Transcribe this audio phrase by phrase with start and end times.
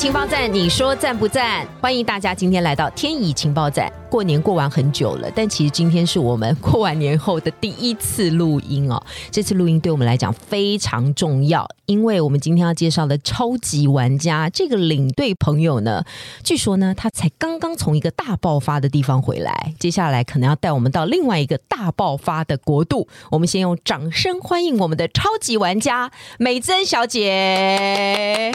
[0.00, 1.68] 情报站，你说赞不赞？
[1.78, 3.92] 欢迎大家今天来到天意情报站。
[4.08, 8.98] 过年过完很久了，但其实今天是我们过完年后的第一次录音哦。
[9.30, 16.02] 这次录音对我们来讲非常重要，因为我们今天要介绍的超级玩家这个领队朋友呢，
[16.42, 23.06] 据说呢他才刚刚从一个大爆发的地方回来，接下来可能要带我们到另外一个大爆发的国度。
[23.30, 28.50] 我们先用掌声欢迎我们的超级玩家美珍小姐。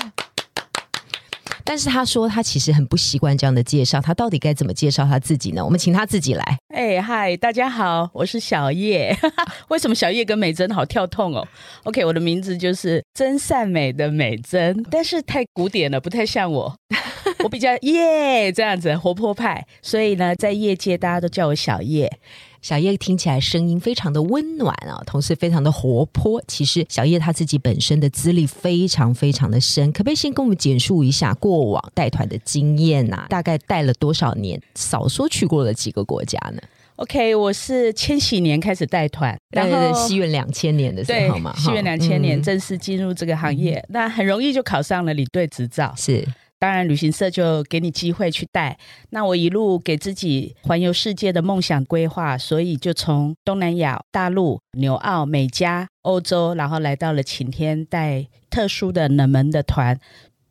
[1.67, 5.65] 但是他说他其实很不习惯这样的介绍，他到底该怎么介绍他自己呢？
[5.65, 6.57] 我们请他自己来。
[6.73, 9.17] 哎嗨，大家好，我是小叶。
[9.69, 11.45] 为什么小叶跟美珍好跳痛哦
[11.83, 16.75] ？OK，我的名字就是真善美的美珍，但是太古典了，不太像我。
[17.43, 22.19] 我比较耶这样子活泼派，所以呢，在业界大家都叫我小叶。
[22.65, 26.43] 小叶听起来声音非常的温暖啊，同时非常的活泼。
[26.47, 33.27] 其实小叶他自己本身的资历非常非常的深，可不可以先跟我们简述一下过往带团的经验啊？
[33.29, 34.59] 大概带了多少年？
[34.73, 36.61] 少说去过了几个国家呢
[36.95, 45.93] ？OK，我是千禧年开始带团，然后西元两千年的时候嘛，西元两千年正式进入这个行业，那很容易就考上了领队执照。
[45.95, 46.27] 是。
[46.65, 48.75] 当然，旅行社就给你机会去带。
[49.11, 59.99] 那我一路给自己环游世界的梦想规划，所以就从东南亚、大陆、纽澳、美加、欧洲，然后来到了晴天，带特殊的冷门的团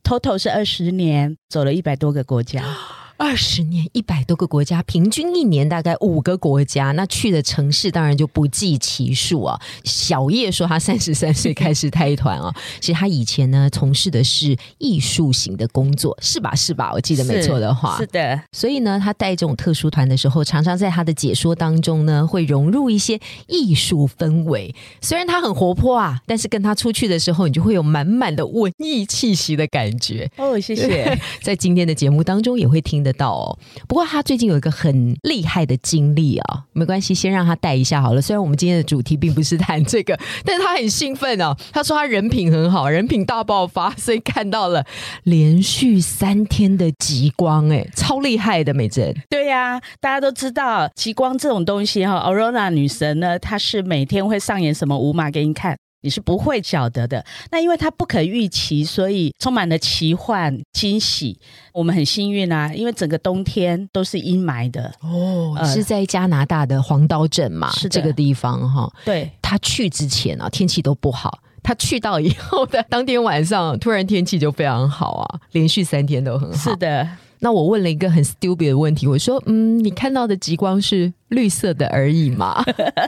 [0.05, 2.63] ，total 是二十年，走了一百多个国家。
[3.17, 9.57] 二十年一百多个国家，平均一年大概五个国家，那去的城市当然就不计其数啊。
[9.85, 16.53] 小叶说他三十三岁开始带团啊，其实他以前呢从事的是艺术型的工作，是吧？
[16.53, 16.91] 是吧？
[16.93, 18.41] 我记得没错的话，是的。
[18.51, 23.17] 所以呢，他带这种特殊团的时候，常常在他的解说当中呢，会融入一些
[23.47, 24.75] 艺术氛围。
[24.99, 30.29] 虽然他很活泼啊，但是跟他出去的时候，你就会有满满的文艺气息的感觉。
[30.35, 31.17] 哦，谢谢。
[31.41, 33.04] 在今天的节目当中也会听。
[33.05, 33.57] 得到哦，
[33.87, 38.21] 不过他最近有一个很厉害的经历啊，没关系，先让他带一下好了。
[38.21, 41.55] 虽然我们今天的主题并不是谈这个，但是他很兴奋哦。
[41.71, 44.83] 他说他人品很好，人品大爆发，所以看到了
[45.23, 49.15] 连续三天的极光，哎，超厉害的美珍。
[49.29, 55.77] 对呀，大家都知道极光这种东西哈，Aurora 女神呢，她是每天会上演什么舞码给你看。
[56.05, 57.25] 你是不会晓得的。
[57.49, 61.37] 那因为它不可预期，所以充满了奇幻惊喜。
[61.73, 65.57] 我们很幸运啊，因为整个冬天都是阴霾的哦。
[65.65, 67.71] 是在加拿大的黄刀镇嘛？
[67.71, 68.87] 是这个地方哈。
[69.03, 71.39] 对，他去之前啊，天气都不好。
[71.63, 76.55] 他去到以后的当天晚上，突然天气就非常好啊，连续三天都很好。
[76.55, 77.09] 是的。
[77.45, 82.63] 那我问了一个很 stupid 的问题，我说：“嗯，你看到的极光是绿色的而已吗？”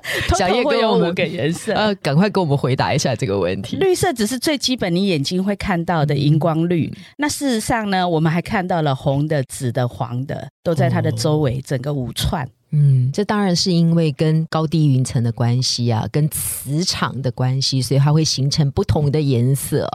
[0.38, 3.78] 小叶给我们个颜色，呃，赶快给我们回答一下这个问题。
[3.78, 12.48] 绿色只是最基本你眼睛会看到的荧光绿，那事实上呢，我们还看到了红的、紫的、黄的，都在它的周围整个五串。
[12.72, 19.90] 嗯，这当然是因为跟高低云层的关系啊，跟磁场的关系，所以它会形成不同的颜色。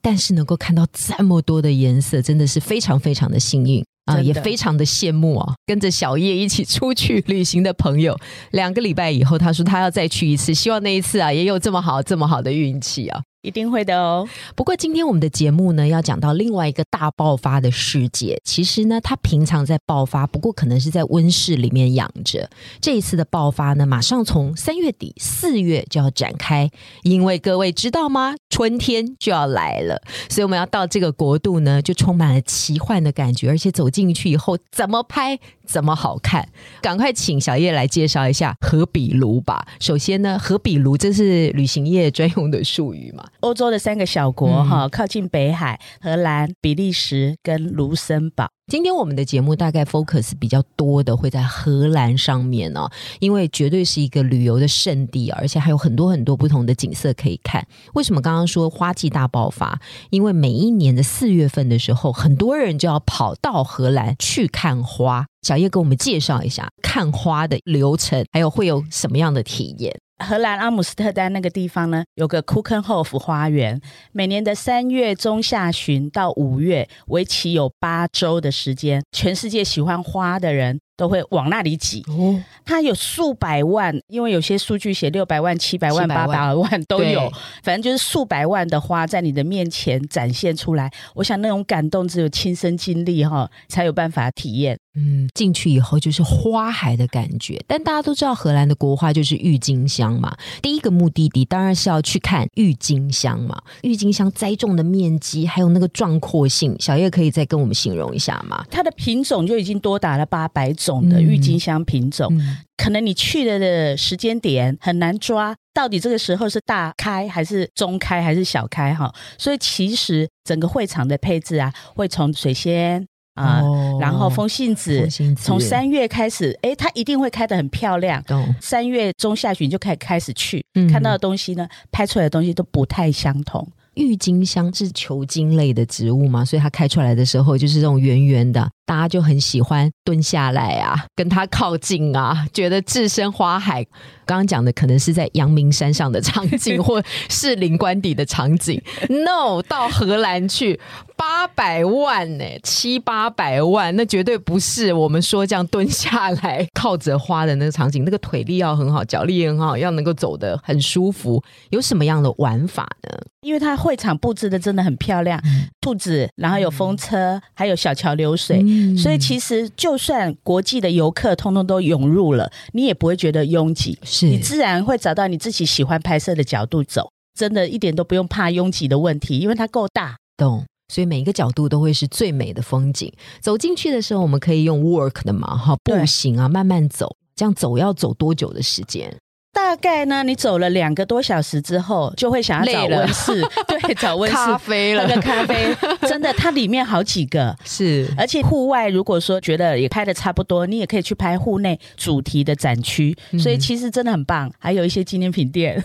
[0.00, 5.54] 但是能够看到这么多的颜色，真的是非常非常的幸运啊，也非常的羡慕啊！
[5.66, 8.16] 跟着小叶一起出去旅行的朋友，
[8.52, 13.22] 两个礼拜以后，他说他要再去一次，希望那一次啊，也有这么好这么好的运气啊。
[13.42, 14.26] 一定会的哦。
[14.54, 18.40] 不过今天我们的节目呢，要讲到另外一个大爆发的世界。
[18.44, 22.48] 其实呢，它平常在爆发，不过可能是在温室里面养着。
[22.80, 26.70] 这一次的爆发呢，马上从三月底四月就要展开，
[27.02, 28.34] 因为各位知道吗？
[28.48, 35.38] 春天就要来了，所以我们要到这个国度呢，就充满了奇幻的感觉，而且走进去以后，怎么拍？
[35.66, 36.48] 怎么好看？
[36.80, 39.66] 赶快请小叶来介绍一下荷比卢吧。
[39.80, 43.24] 首先呢，荷比卢这是旅行业专用的术语嘛？
[43.40, 48.48] 欧洲的三个小国哈，靠近北海，荷兰、比利时跟卢森堡。
[48.68, 52.88] 今天我们的节目大概 focus 比较多的会在荷兰上面哦，
[53.18, 57.66] 因为绝对是一个旅游的圣地，而且还有很多很多不同的景色可以看。
[57.94, 59.78] 为什么刚刚说花季大爆发？
[60.10, 65.26] 因为每一年的四月份的时候，很多人就要跑到荷兰去看花。
[65.42, 69.98] 小叶给我们介绍一下看花的流程，还有会有什么样的体验？
[70.18, 73.80] 荷兰阿姆斯特丹那个地方呢，有个库肯霍夫花园，
[74.12, 82.04] 每年的三月中下旬到五月，为期有八周的时间，全世界喜欢花的人都会往那里挤。
[82.08, 87.28] 哦，它有数百万，因为有些数据写六百万、七百万、八百万都有，
[87.64, 90.88] 反正就是数百万的花在你的面前展现出来。
[91.16, 94.78] 我想那种感动只有亲身经历哈才有办法体验。
[94.94, 97.62] 嗯，进去以后就是花海的感觉。
[97.66, 100.36] 但大家都知道，荷兰的国花就是郁金香嘛。
[100.60, 103.60] 第一个目的地当然是要去看郁金香嘛。
[103.82, 108.64] 郁金香栽种的面积还有那个壮阔性，小叶可以再跟我们形容一下吗？
[108.70, 119.12] 它的品种就已经多达了八百种的嗯郁金香品种，嗯，可能你去了的时间点很难抓，到底这个时候是大开还是中开还是小开哈？
[119.38, 128.22] 所以其实整个会场的配置啊，会从水仙啊、哦然后风信子风信子从三月开始，诶，它一定会开的很漂亮。
[128.60, 133.66] 三月中下旬就开开始去，嗯看到的东西呢，拍出来的东西都不太相同。
[133.94, 143.86] 郁金香是球茎类的植物嘛，所以它开出来的时候就是这种圆圆的，大家就很喜欢蹲下来啊，跟他靠近啊，觉得置身花海。
[144.24, 148.80] 刚刚讲的可能是在阳明山上的场景， 或士林官邸的场景。
[149.08, 150.78] No，到荷兰去
[151.16, 161.42] 八百万呢、七八百万，那绝对不是我们说这样蹲下来靠着花的那个场景，那个腿力要很好，脚力也很好，要能够走得很舒服。
[161.70, 163.18] 有什么样的玩法呢？
[163.42, 165.38] 因为它会场布置的真的很漂亮，
[165.80, 180.16] 兔子，然后有风车，还有小桥流水，嗯所以其实就算国际的游客通通都涌入了，你也不会觉得拥挤，是你自然会找到你自己喜欢拍摄的角度走，真的一点都不用怕拥挤的问题，因为它够大。
[180.36, 180.64] 懂。
[180.88, 183.10] 所以每一个角度都会是最美的风景。
[183.40, 187.16] 走进去的时候，我们可以用 work 的嘛，哈，对步行啊，慢慢走。
[187.34, 189.16] 这样走要走多久的时间？
[189.52, 195.76] 大概呢，你走了两个多小时之后，就会想要找温室， 对，找温室咖啡了喝个咖啡，
[196.08, 197.54] 真的，它里面好几个。
[197.64, 204.50] 是而且户外如果说觉得也拍的差不多，你也可以去拍户内主题的展区，嗯所以其实真的很棒。
[204.58, 205.82] 还有一些纪念品店，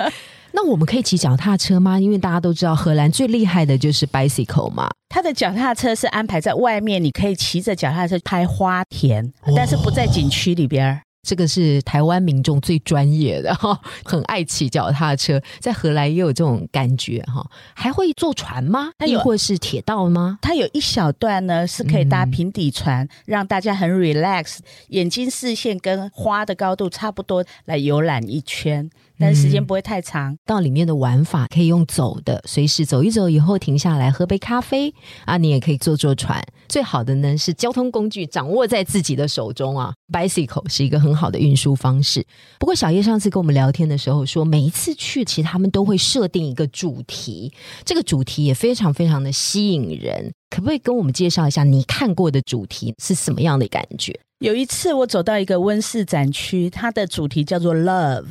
[0.52, 2.00] 那我们可以骑脚踏车吗？
[2.00, 4.88] 因为大家都知道荷兰最厉害的就是 bicycle 嘛。
[5.08, 11.02] 它的脚踏车是安排在外面，你可以骑着脚踏车拍花田，哦但是不在景区里边儿。
[11.22, 17.46] 这个是台湾民众最专业的哈，很爱骑脚踏车，在荷兰也有这种感觉哈。
[17.74, 18.92] 还会坐船吗？
[18.98, 20.38] 它或是铁道吗？
[20.40, 24.58] 它有一小段呢是可以搭嗯平底船，让大家很 relax，
[24.88, 28.90] 眼睛视线跟花的高度差不多来游览一圈，
[29.20, 30.34] 但是时间不会太长。
[30.46, 34.92] 到里面的玩法可以用走的，随时走一走以后停下来喝杯咖啡
[35.26, 36.42] 啊，你也可以坐坐船。
[36.68, 42.24] 最好的呢是交通工具掌握在自己的手中啊，bicycle 是一个很好的运输方式。
[42.58, 47.52] 不过小叶上次跟我们聊天的时候说，每一次去其实他们都会设定一个主题，
[47.84, 50.32] 这个主题也非常非常的吸引人。
[50.48, 54.18] 可不可以跟我们介绍一下你看过的主题是什么样的感觉？
[54.40, 58.24] 有一次我走到一个温室展区，它的主题叫做 Love，、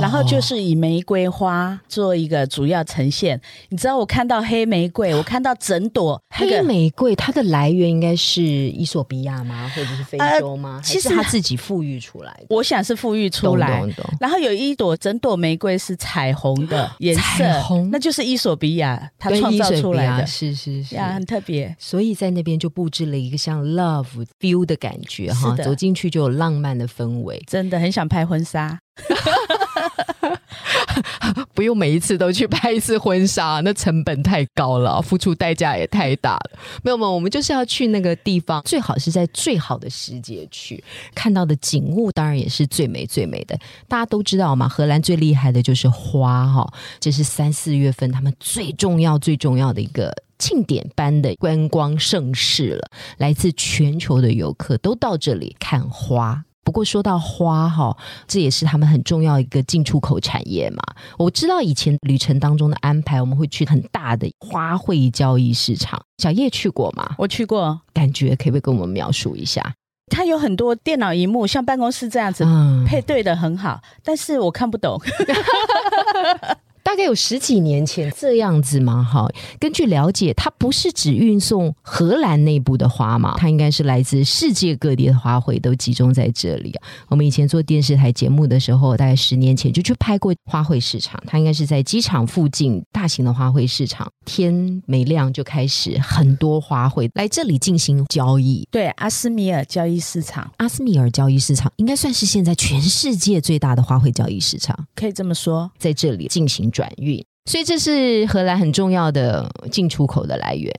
[0.00, 3.40] 然后就是以玫瑰花做一个主要呈现。
[3.68, 9.68] 你知道我看到黑玫瑰，我看到整朵那黑玫瑰，它的来源应该是伊索比亚吗？
[9.74, 10.76] 或者是非洲吗？
[10.76, 12.46] 呃其实还是他自己富裕出来的？
[12.50, 13.80] 我想是富裕出来。
[13.80, 17.44] 懂懂懂然后有一朵整朵玫瑰是彩虹的 颜色，
[17.90, 21.74] 那就是伊索比亚它创造出来的是是是呀，很特别。
[21.80, 24.06] 所以在那边就布置了一个像 love
[24.38, 28.78] feel 的感觉哈，走进去就有浪漫的氛围，真的很想拍婚纱，
[31.58, 36.58] 不用每一次都去拍一次婚纱，那成本太高了，付出代价也太大了。
[36.84, 40.80] 没有没有，我们就是要去那个地方，最好是在最好的时节去，
[41.16, 43.58] 看到的景物当然也是最美最美的。
[43.88, 50.14] 大家都知道嘛，荷兰最厉害的就是花哈，这是三四月份他们最重要最重要的一个。
[50.38, 56.44] 庆典般的观光盛世了，来自全球的游客都到这里看花。
[56.68, 57.96] 不过说到花哈，
[58.26, 60.82] 这也是他们很重要一个进出口产业嘛。
[61.16, 65.98] 我知道以前旅程当中的安排，我们会去很大的花卉交易市场。
[66.18, 67.14] 小叶去过吗？
[67.16, 67.80] 我去过。
[67.94, 69.72] 感觉可不可以跟我们描述一下？
[70.10, 75.00] 它有很多电脑荧幕，像办公室这样子、嗯，配对的很好，但是我看不懂。
[76.88, 79.30] 大概有十几年前这样子嘛，哈。
[79.60, 86.88] 根据了解，它不是只运送荷兰内部的花嘛，它应该是来自世界各地的花卉都集中在这里啊。
[87.08, 98.66] 我们以前做电视台节目的时候，大概十年前就去拍过花卉市场，它应该是在机场附近大型的花卉市场，天没亮就开始很多花卉来这里进行交易。
[98.70, 107.24] 对，阿斯米尔交易市场，阿斯米尔交易市场应该算是现在全世界最大的花卉交易市场，可以这么说，在这里进行转运。
[107.50, 110.72] 所以这是荷兰很重要的进出口的来源。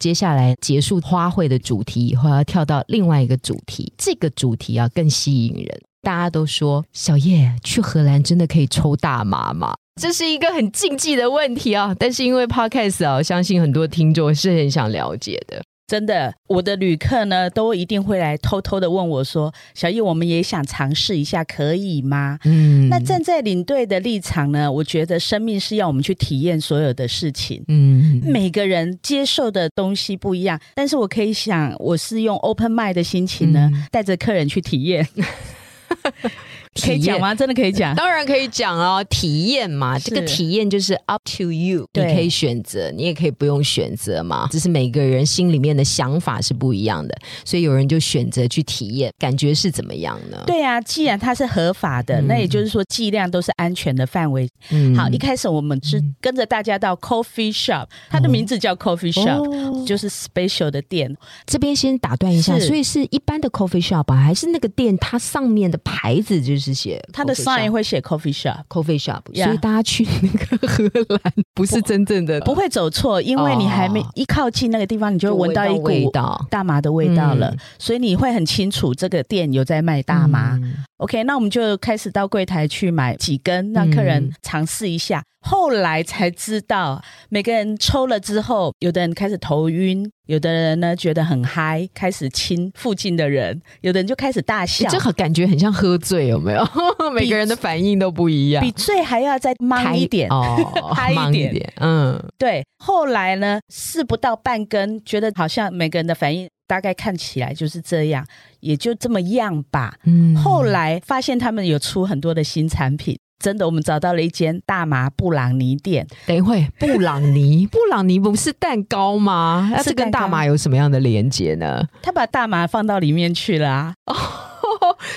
[0.00, 3.92] 接下来结束花卉的主题以后，要跳到另外一个主题。
[3.96, 5.80] 这个主题啊更吸引人。
[6.02, 9.74] 大家都说小叶去荷兰真的可以抽大麻吗？
[10.00, 11.94] 这是一个很禁忌的问题啊。
[11.96, 15.62] 但是因为 Podcast 啊，相信很多听众是很想了解的。
[15.86, 27.62] 真的，我的旅客呢，都一定会来偷偷的问我说：“小叶，我们也想尝试一下，可以吗？”嗯，那站在领队的立场呢，我觉得生命是要我们去体验所有的事情。
[27.68, 35.06] 嗯，每个人接受的东西不一样，但是我可以想，我是用 open mind 的心情呢，带着客人去体验。
[36.74, 37.34] 可以讲吗？
[37.34, 37.94] 真的可以讲？
[37.94, 39.04] 当然可以讲哦。
[39.10, 44.48] 体验嘛，这个体验就是 up to you，你可以选择，你也可以不用选择嘛。
[44.50, 47.14] 只是每个人心里面的想法是不一样的，
[47.44, 50.42] 所以有人就选择去体验，感觉是怎么样呢？
[50.46, 54.48] 对啊，既然它是合法的，那也就是说剂量都是安全的范围。
[54.70, 61.14] 嗯，好，一开始我们是跟着大家到 coffee shop，它的名字叫 coffee shop，就是 special 的店。
[61.46, 66.63] 这边先打断一下，所以是一般的 coffee shop 吧还是那个店它上面的牌子就是？
[66.64, 76.10] 是写他的 sign 会写 coffee shop，coffee shop，所以大家去那个荷兰不是真正的不会走错，因为你还没一靠近那个地方，你就闻到一股
[76.48, 80.58] 大麻的味道了，所以你会很清楚这个店有在卖大麻。
[80.98, 85.22] OK，那我们就开始到柜台去买几根，让客人尝试一下。
[85.40, 96.66] 后来才知道，每个人抽了之后，有的人开始头晕，有的人呢觉得很嗨，开始亲附近的人，有的人就开始大笑，这感觉很像喝醉，有没有？
[97.12, 100.56] 每个人的反应都不一样，比醉还要再忙一点哦，
[100.94, 102.64] 嗨一点，嗯，对。
[102.78, 108.26] 后来呢，试不到半根，觉得好像每个人的反应大概看起来就是这样，
[108.60, 109.94] 也就这么样吧。
[110.04, 113.18] 嗯，后来发现他们有出很多的新产品。
[113.40, 116.06] 真的，我们找到了一间大麻布朗尼店。
[116.24, 119.68] 等一会，布朗尼， 布朗尼不是蛋糕吗？
[119.70, 121.86] 那这跟大麻有什么样的连接呢？
[122.00, 123.94] 他把大麻放到里面去了啊！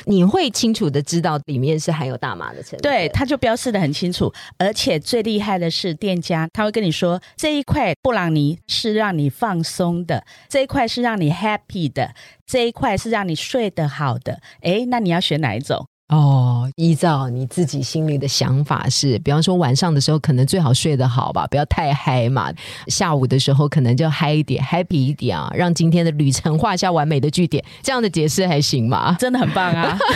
[0.08, 2.80] 你会清楚的知道里面是含有大麻的成分。
[2.80, 4.34] 对，它就标示的很清楚。
[4.58, 12.14] 而且最厉害的是，店家他会跟你说，这一块布朗尼是让你放松的，这一块是让你 happy 的，
[12.46, 14.40] 这一块是让你睡得好的。
[14.62, 15.88] 哎，那你要选哪一种？
[16.10, 22.52] 哦，依照你自己心里的想法是，比方说晚上的时候可能最好睡得好吧，不要太嗨嘛。
[22.88, 27.64] 下午的时候可能就嗨一点，happy 一点啊，让今天的旅程画下完美的句点。
[27.82, 29.18] 这样的解释还行吗？
[29.20, 29.98] 真的很棒啊！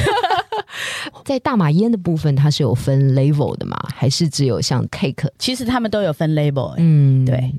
[1.26, 3.78] 在大马烟的部分，它是有分 level 的吗？
[3.94, 5.28] 还是只有像 cake？
[5.38, 6.74] 其实他们都有分 level。
[6.78, 7.54] 嗯，对。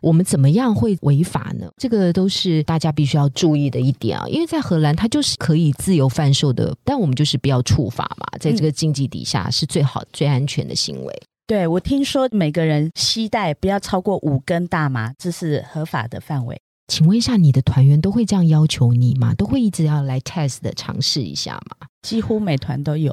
[0.00, 1.68] 我们怎么样会违法呢？
[1.76, 4.26] 这个都是大家必须要注意的一点啊！
[4.28, 11.22] 因为在荷兰，它就是可以自由贩售的，但我们就是不要触法嘛，在这个经济底下是最好、最安全的行为。
[11.46, 16.60] 对我听说，每个人携带不要超过五根大麻，这是合法的范围。
[16.88, 19.34] 请问一下，你的团员都会这样要求你吗？
[19.34, 21.86] 都会一直要来 test 的尝试一下吗？
[22.02, 23.12] 几乎每团都有。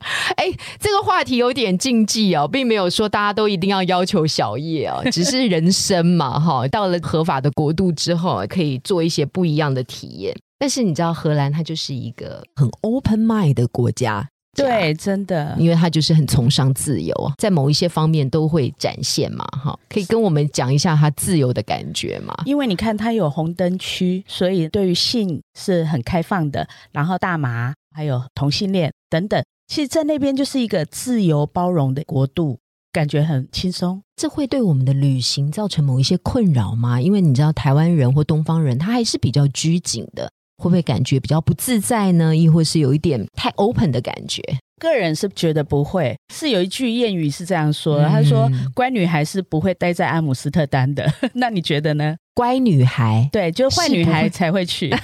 [0.36, 10.34] 哎，这个话题有点禁忌哦，并没有说大家都一定要要求小叶哦， 只是人生嘛，哈，到了合法的国度之后，可以做一些不一样的体验。
[10.58, 22.34] 但是你知道，荷兰它就是一个很 open mind 的国家，对，真的，因为它就是很崇尚自由，在某一些方面都会展现嘛，哈，可以跟我们讲一下它自由的感觉吗？
[22.44, 29.42] 因为你看，它有红灯区，所以对于性是很开放的，然后大麻还有同性恋等等。
[29.70, 32.58] 其实，在那边就是一个自由包容的国度，
[32.90, 34.02] 感觉很轻松。
[34.16, 37.00] 这会对我们的旅行造成某一些困扰吗？
[37.00, 42.36] 因为你知道，台湾人或东方人，他还是比较拘谨的，会不会感觉比较不自在呢？
[42.36, 44.42] 亦或是有一点太 open 的感觉？
[44.80, 46.16] 个人是觉得不会。
[46.34, 51.08] 是有一句谚语是这样说：“他说，乖女孩是不会待在阿姆斯特丹的。
[51.34, 52.16] ”那你觉得呢？
[52.34, 54.90] 乖女孩，对，就坏女孩才会去。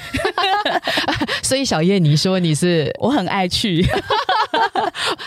[1.42, 3.84] 所以小叶，你说你是我很爱去。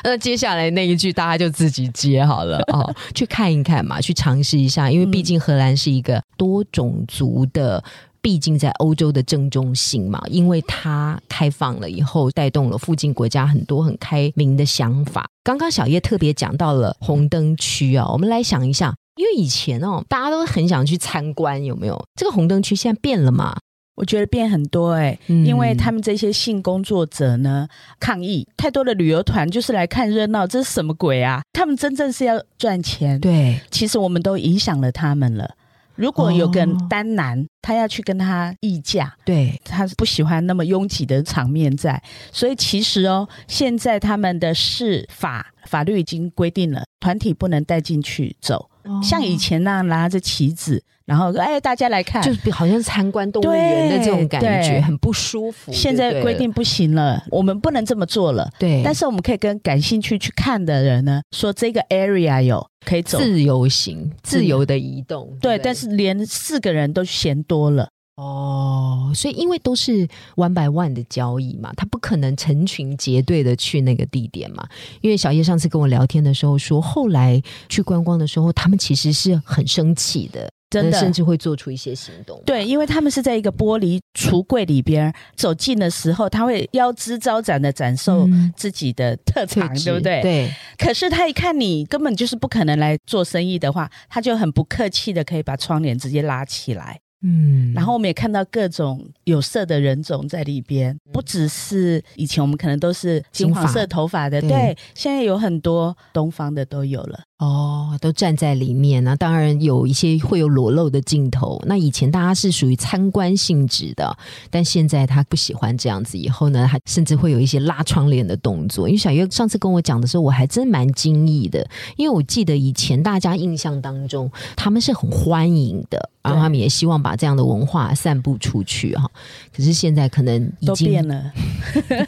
[0.04, 7.84] 那接下来那一句大家就自己接好了哦，去看一看嘛，去尝试一下，因为毕竟荷兰是一个多种族的
[8.22, 15.30] 毕竟在欧洲的正中心嘛，因为它开放了以后，带动了附近国家很多很开明的想法。
[15.44, 22.00] 刚刚小叶特别讲到了红灯区啊，我们来想一下，因为以前哦，大家都很想去参观，有没有？
[22.16, 23.58] 这个红灯区现在变了吗？
[23.96, 27.68] 我觉得变很多哎、嗯因为他们这些性工作者呢
[28.00, 31.42] 抗议，太多的旅游团就是来看热闹，这是什么鬼啊？
[31.52, 33.20] 他们真正是要赚钱。
[33.20, 35.54] 对，其实我们都影响了他们了。
[36.00, 42.02] 如果有个哦单男，他要去跟他议价，对，他不喜欢那么拥挤的场面在，
[42.32, 48.70] 所以其实哦，现在他们的市法法律已经规定了，团体不能带进去走，
[49.04, 55.72] 像以前那样拿着旗子，然后哎大家来看，就是好像参观动物园的这种感觉，很不舒服。
[55.74, 58.48] 现在规定不行了，我们不能这么做了。
[58.60, 67.90] 对，但是我们可以跟感兴趣去看的人呢，说这个 area 有可以走，自由行、自由的移动，对，不但是连四个人都嫌多了。
[68.16, 74.68] 哦，所以因为都是 one by one 的交易嘛，他不可能成群结队的去那个地点嘛。
[75.00, 82.42] 因为小叶上次跟我聊天的时候说，后来去观光的时候，他们其实是很生气的，真的甚至会做出一些行动。
[82.46, 90.22] 对，因为他们是在一个玻璃橱柜里边走近的时候，他会腰肢招展的展售嗯自己的特长，嗯对不对？。
[90.22, 97.00] 对，可是他一看你根本就是不可能来做生意的话，他就很不客气的可以把窗帘直接拉起来。
[97.22, 107.20] 嗯然后我们也看到各种有色的人种在里边，不只是以前我们可能都是金黄色头发的，对，现在有很多东方的都有了。
[107.40, 111.58] 哦，都站在里面那当然有一些会有裸露的镜头。
[111.66, 114.14] 那以前大家是属于参观性质的，
[114.50, 116.18] 但现在他不喜欢这样子。
[116.18, 118.90] 以后呢，还甚至会有一些拉窗帘的动作。
[118.90, 129.10] 因为小月上次跟我讲的时候，我还真蛮惊异的，因为我记得以前大家印象当中他们是很欢迎的，然后他们也希望把这样的文化散布出去哈。
[129.56, 131.32] 可是现在可能已都经变了，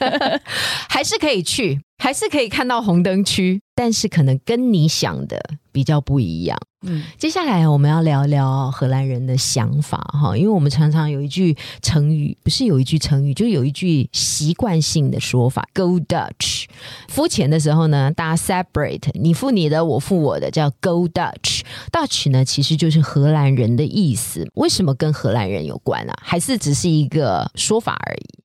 [0.89, 5.39] 还是可以去，还是可以看到红灯区，但是可能跟你想的
[5.71, 6.57] 比较不一样。
[6.83, 16.60] 嗯，接下来我们要聊聊荷兰人的想法哈，因为我们常常有一句成语，不是有一句成语，就有一句习惯性的说法，Go Dutch。
[17.07, 21.61] 付钱的时候呢，大家 separate，你付你的，我付我的，叫 Go Dutch。
[21.91, 24.47] Dutch 呢，其实就是荷兰人的意思。
[24.55, 26.13] 为什么跟荷兰人有关啊？
[26.21, 28.39] 还是只是一个说法而已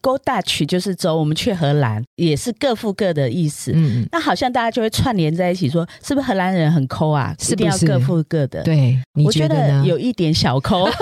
[0.00, 3.72] ？Go Dutch 就是走我们去荷兰，也是各付各的意思。
[3.74, 7.34] 嗯，那好像大家就会串联在一起说，是不是荷兰人很抠啊？
[7.38, 9.84] 是不是一定要各付各的。，对，你我觉得？
[9.84, 10.88] 有一点小抠。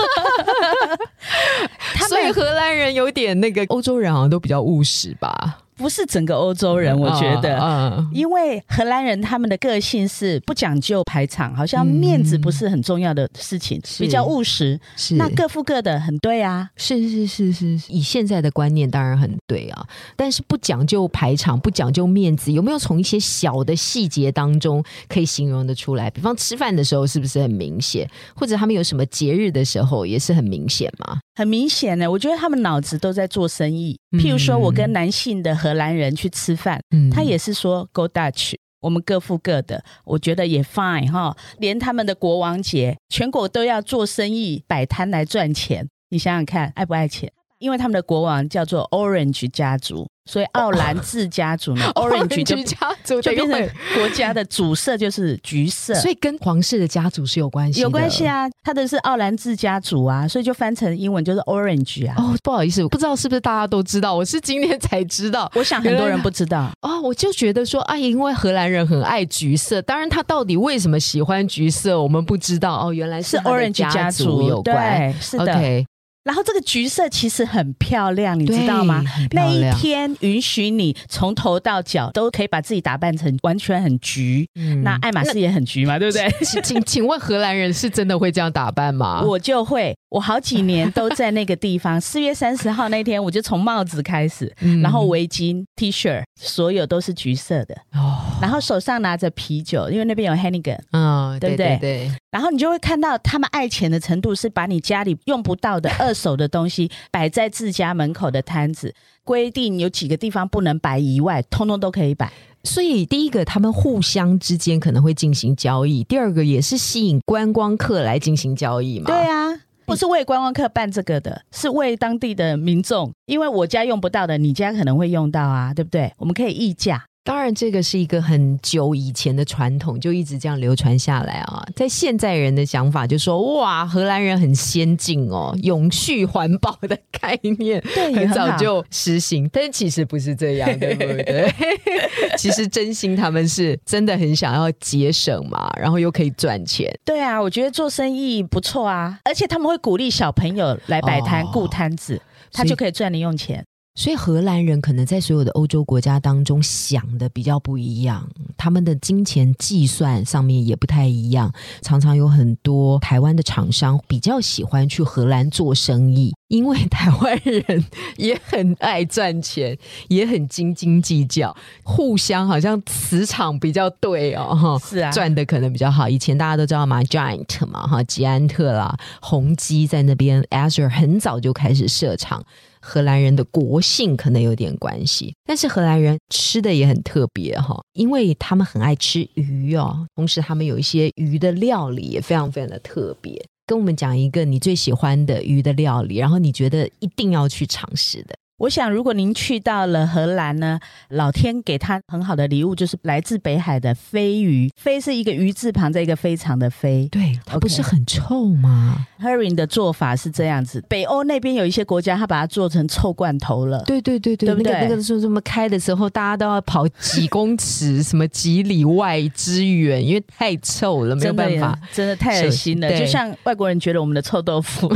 [2.09, 5.59] 所以荷兰人有点那个欧洲人好像都比较务实吧？
[5.76, 7.59] 不是整个欧洲人，我觉得。
[7.61, 14.79] 嗯，因为荷兰人他们的个性是不讲究排场，好像面子不是很重要的事情，是比较务实。
[14.96, 16.68] 是那各付各的，很对啊。
[16.77, 26.11] 是是是是，以现在的观念当然很对啊，但是不讲究排场，不讲究面子，有没有从一些小的细节当中可以形容的出来？
[26.11, 31.18] 比方吃饭的时候是不是很明显，或者他们有什么节日的时候也是很明显吗？
[31.35, 33.98] 很明显呢，我觉得他们脑子都在做生意。
[34.16, 41.37] 嗯譬如说，我跟男性的荷兰人去吃饭，嗯他也是说 Go Dutch，我们各付各的，我觉得也 fine 哈。
[41.59, 47.31] 连他们的国王节，全国都要做生意摆摊来赚钱，你想想看，爱不爱钱？
[47.59, 58.27] 因为他们的国王叫做 Orange 家族，所以奥兰治家族呢、，Orange 就家族就变成，国家的主色就是橘色，所以跟皇室的家族是有关系，有关系。
[58.27, 58.47] 啊。
[58.62, 62.14] 他的是奥兰治家族啊，所以就翻成英文就是 Orange 啊。
[62.19, 65.51] 哦，不好意思，不知道是不是大家都知道，我是今天才知道。
[65.55, 66.71] 我想很多人不知道。
[66.83, 72.88] 哦，我就觉得说，啊，因为荷兰人很爱橘色，当然他到底为什么喜欢橘色，我们不知道。
[72.88, 75.12] 哦，原来是 Orange 家家族有关。
[75.12, 75.87] 对，是的。
[76.26, 84.44] 然后这个橘色其实很漂亮，你知道吗那一天允许你从头到脚都可以把自己打扮成完全很橘。
[84.56, 86.28] 嗯那爱马仕也很橘嘛，对不对？
[86.44, 89.22] 请请请问荷兰人是真的会这样打扮吗？
[89.24, 92.00] 我就会，我好几年都在那个地方。
[92.00, 97.74] 四月三十号那天，我就从帽子开始，嗯然后围巾、T 恤，所有都是橘色的。
[97.92, 100.79] 哦，然后手上拿着啤酒，因为那边有 Hennigan。
[100.92, 112.33] 嗯，对不对对对，然后你就会看到他们爱钱的程度是把你家里用不到的二手的东西摆在自家门口的摊子，规定有几个地方不能摆以外，通通都可以摆。
[112.64, 119.05] 所以第一个，他们互相之间可能会进行交易；第二个，也是吸引观光客来进行交易嘛。
[119.07, 119.45] 对啊。
[119.87, 126.12] 不是为观光客办这个的，是为当地的民众，因为我家用不到的，你家可能会用到啊，对不对？
[126.18, 131.66] 我们可以议价，当然，这个是一个很久以前的传统，就一直这样流传下来啊。
[131.74, 139.50] 在现在人的想法，就说哇，荷兰人很先进哦，永续环保的概念， 对，很早就实行。
[139.52, 141.52] 但其实不是这样，对不对？
[142.38, 146.88] 其实真心他们是真的很想要节省嘛，然后又可以赚钱。
[147.04, 153.64] 对啊，我觉得做生意不错啊，而且他们会鼓励小朋友来摆摊、顾摊子，他就可以赚零用钱。
[153.96, 161.52] 所以荷兰人可能在所有的欧洲国家当中想的比较不一样，他们的金钱计算上面也不太一样。
[161.80, 167.85] 常常有很多台湾的厂商比较喜欢去荷兰做生意，因为台湾人
[168.16, 169.76] 也很爱赚钱，
[170.09, 176.09] 也很斤斤计较，互相好像磁场比较对哦，哈，是啊，赚的可能比较好。
[176.09, 182.44] 以前大家都知道嘛，Giant 嘛，哈，吉安特啦，宏基在那边，Azure 很早就开始设厂。
[182.88, 193.44] 荷兰人的国性可能有点关系，但是荷兰人吃的也很特别哈，因为他们很爱吃鱼哦，同时他们有一些鱼的料理也非常非常的特别。
[193.66, 198.37] 跟我们讲一个你最喜欢的鱼的料理，然后你觉得一定要去尝试的。
[198.59, 204.71] 我想，如果您去到了荷兰呢，老天给他很好的礼物，就是来自北海的飞鱼。
[204.77, 207.07] 飞是一个鱼字旁，在一个非常的飞。
[207.12, 213.83] 对，它不是很臭吗？Herring 的做法是这样子，北欧那边有一些国家，他把它做成臭罐头了。
[213.85, 222.90] 对对对对，那个那个说什么开的时候，大家都要跑几公尺、什么几里外之远，因为太臭了，没有办法，真的太恶心了。
[222.99, 224.88] 就像外国人觉得我们的臭豆腐，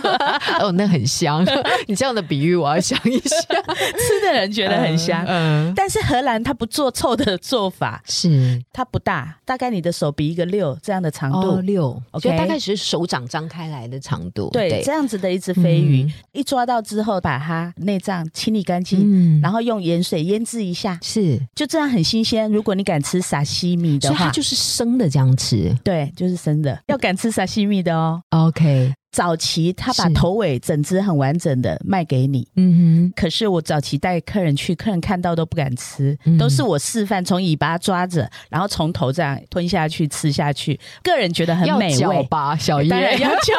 [0.60, 1.44] 哦，那很香。
[1.86, 2.98] 你这样的比喻，我要想。
[3.04, 8.62] 一下，吃的人觉得很香，嗯，但是荷兰它不做臭的做法是。
[8.72, 21.40] 它不大，大概你的手比一个六这样的长度，六，OK，大概是手掌张开来的长度，对，这样子的一只飞鱼，一抓到之后把它内脏清理干净，然后用盐水腌制一下，是。
[21.54, 22.50] 就这样很新鲜。
[22.50, 28.92] 如果你敢吃沙西米的话，就是生的这样吃，对，就是生的，要敢吃沙西米的哦，OK。
[29.12, 33.12] 早期他把头尾整只很完整的卖给你，嗯哼。
[33.14, 42.56] 可是我早期带客人去，客人看到都不敢吃，都是我示范从尾巴抓着，然后从头这样吞下去吃下去，个人觉得很美味吧？
[42.56, 43.52] 小叶要嚼，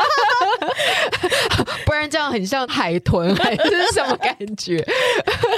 [1.86, 4.84] 不然这样很像海豚，还是什么感觉？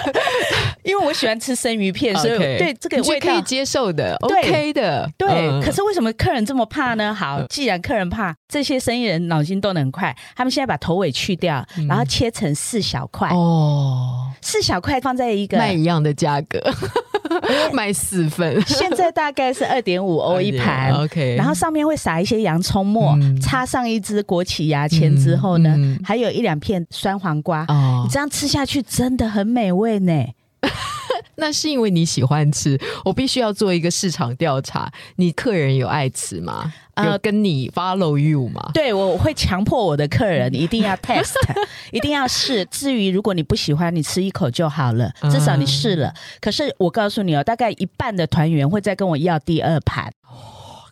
[0.83, 5.09] 因为我喜欢吃生鱼片，所以对这个味可以接受的，OK 的。
[5.17, 5.27] 对，
[5.63, 7.13] 可是为什么客人这么怕呢？
[7.13, 9.85] 好，既然客人怕，这些生意人脑筋都能。
[9.85, 16.59] 很快，他们现在把头尾去掉，然后切成四小块哦，四小块放在一个卖一样的价格，
[17.73, 20.91] 卖四份，现在大概是二点五 欧一盘。
[20.93, 27.65] OK，然后上面会撒一些洋葱末，插上一支国企牙签之后呢，还有一两片酸黄瓜。
[27.67, 30.25] 哦，你这样吃下去真的很美味呢。
[31.35, 34.91] 那是因为你喜欢吃，我必须要做一个市场调查。
[35.17, 36.73] 你客人有爱吃吗？
[36.95, 38.71] 呃跟你 follow you 吗？
[38.73, 41.33] 对，我会强迫我的客人 一定要 test，
[41.91, 42.63] 一定要试。
[42.65, 46.13] 至于如果你不喜欢，你吃一口就好了，至少你试了。
[46.39, 50.11] 可是我告诉你哦，大概一半的团员会再跟我要第二盘。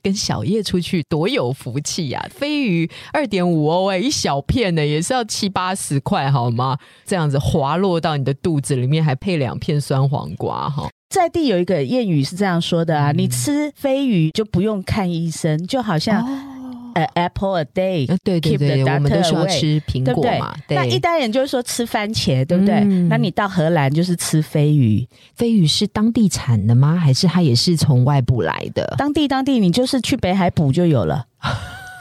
[0.04, 2.24] 跟小叶出去多有福气呀！
[2.30, 6.78] 飞鱼二点五欧哎，一小片呢，也是要七八十块好吗？
[7.06, 10.90] 这样子滑落到你的肚子里面，还配两片酸黄瓜哈。
[11.10, 16.53] 在地有一个谚语是这样说的啊，你吃飞鱼就不用看医生，就好像。
[16.94, 20.56] 呃，apple a day，对对对，我们都需要吃苹果嘛。
[20.70, 22.82] 那一般人就是说吃番茄，对不对？
[23.10, 26.96] 那你到荷兰就是吃飞鱼，飞鱼是当地产的吗？
[26.96, 28.96] 还是它也是从外部来的？
[28.98, 31.26] 当地当地，你就是去北海捕就有了。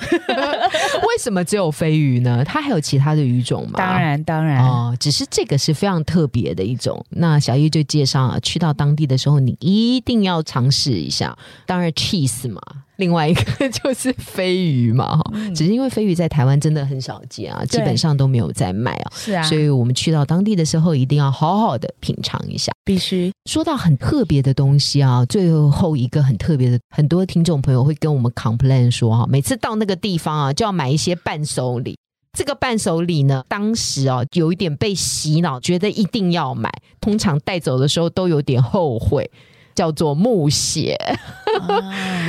[1.07, 2.45] 为什么只有飞鱼呢？
[2.45, 3.75] 它还有其他的鱼种吗？
[3.77, 7.05] 当然，当然哦，只是这个是非常特别的一种。
[7.11, 11.37] 那小叶就介绍啊，去到当地的时候，你一定要尝试一下。
[11.67, 12.61] 当然，cheese 嘛。
[12.97, 15.25] 另外一个就是飞鱼嘛，哈，
[15.57, 23.33] 只是因为飞鱼在台湾真的很少见啊，基本上都没有在卖啊，是啊，所以我们去到当地的时候，一定要好好的品尝一下，必须。
[23.47, 31.97] 说到很特别的东西啊，最后一个很特别的，很多听众朋友会跟我们 complain 说哈，每次到那个地方啊，就要买一些伴手礼。
[32.37, 39.31] 这个伴手礼呢，当时哦有一点被洗脑，觉得一定要买，通常带走的时候都有点后悔。
[39.75, 40.99] 叫做木鞋，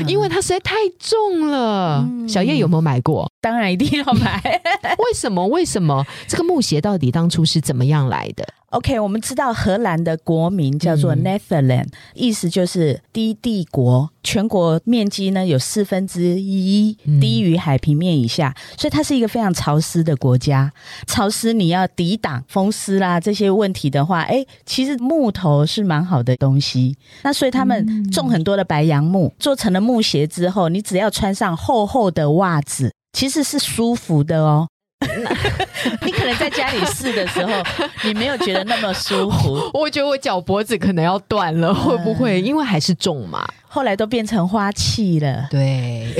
[0.08, 2.08] 因为它实在太重了。
[2.28, 3.30] 小叶有没有买过？
[3.42, 4.42] 当然一定要买。
[4.98, 5.46] 为什么？
[5.48, 14.10] 为什么这个木鞋到底当初是怎么样来的？OK，我们知道荷兰的国名叫做嗯 Netherland，、意思就是低帝国。
[14.24, 20.72] 全国面积呢有四分之一嗯低于海平面以下，所以它是一个非常潮湿的国家。
[21.06, 26.96] 潮湿你要抵挡风湿啦这些问题的话，哎，其实木头是蛮好的东西。
[27.24, 34.68] 那所以他们种很多的白杨木，做成了木鞋之后，你只要穿上厚厚的袜子，其实是舒服的哦。
[36.06, 37.52] 你可能在家里试的时候，
[38.08, 42.42] 你没有觉得那么舒服， 我觉得我脚脖子可能要断了，会不会？
[42.42, 43.46] 因为还是重嘛。
[43.68, 45.48] 后来都变成花器了。
[45.52, 46.14] 对，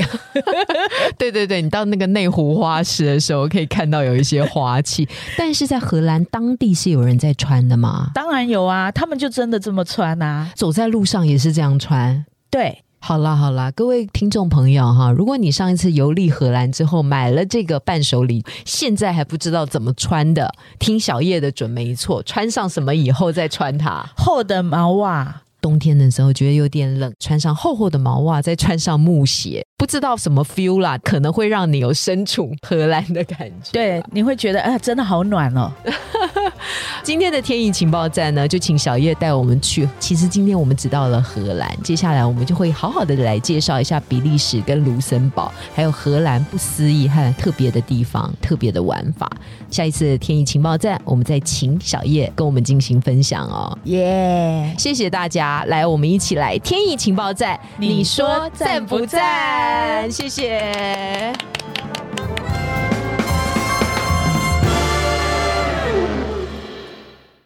[1.16, 8.10] 对对对，你到那个内湖花市的时候，可以看到有一些花器，但是在荷兰当地是有人在穿的吗？
[8.12, 10.50] 当然有啊，他们就真的这么穿啊。
[10.54, 12.22] 走在路上也是这样穿。
[12.54, 24.08] 对，好啦好啦，各位听众朋友哈，如果你上一次游历荷兰之后买了这个伴手礼，现在还不知道怎么穿的，听小叶的准没错，穿上什么以后再穿它。
[24.16, 33.70] 厚的毛袜，冬天的时候觉得有点冷，穿上厚厚的毛袜，再穿上木鞋，不知道什么 feel 啦，可能会让你有身处荷兰的感觉。
[33.70, 35.70] 对，你会觉得啊，真的好暖哦。
[37.02, 39.86] 今天的天意情报站呢，就请小叶带我们去。
[40.00, 49.30] 其实今天我们只到了荷兰，接下来我们就会好好的来介绍一下比利时跟卢森堡，还有荷兰不思议和特别的地方、特别的玩法。
[49.70, 53.76] 下一次的天意情报站，我们再请小叶跟我们进行分享哦。
[53.84, 59.73] 耶、谢谢大家，来，我们一起来天意情报站，你说赞不赞
[60.10, 61.32] 谢谢。